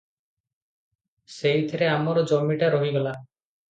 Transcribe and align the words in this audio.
ସେଇଥିରେ 1.35 1.93
ଆମର 1.93 2.27
ଜମିଟା 2.35 2.75
ରହିଗଲା। 2.81 3.19